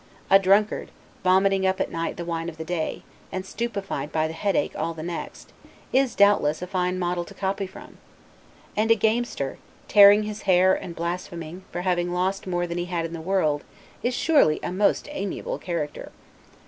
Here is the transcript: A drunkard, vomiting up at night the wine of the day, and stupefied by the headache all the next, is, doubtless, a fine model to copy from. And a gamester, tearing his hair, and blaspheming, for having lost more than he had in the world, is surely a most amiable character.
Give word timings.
A 0.31 0.39
drunkard, 0.39 0.89
vomiting 1.23 1.67
up 1.67 1.79
at 1.79 1.91
night 1.91 2.17
the 2.17 2.25
wine 2.25 2.49
of 2.49 2.57
the 2.57 2.63
day, 2.63 3.03
and 3.31 3.45
stupefied 3.45 4.11
by 4.11 4.25
the 4.27 4.33
headache 4.33 4.75
all 4.75 4.95
the 4.95 5.03
next, 5.03 5.53
is, 5.93 6.15
doubtless, 6.15 6.59
a 6.63 6.65
fine 6.65 6.97
model 6.97 7.23
to 7.23 7.35
copy 7.35 7.67
from. 7.67 7.99
And 8.75 8.89
a 8.89 8.95
gamester, 8.95 9.59
tearing 9.87 10.23
his 10.23 10.41
hair, 10.49 10.73
and 10.73 10.95
blaspheming, 10.95 11.65
for 11.71 11.81
having 11.81 12.11
lost 12.11 12.47
more 12.47 12.65
than 12.65 12.79
he 12.79 12.85
had 12.85 13.05
in 13.05 13.13
the 13.13 13.21
world, 13.21 13.63
is 14.01 14.15
surely 14.15 14.59
a 14.63 14.71
most 14.71 15.07
amiable 15.11 15.59
character. 15.59 16.11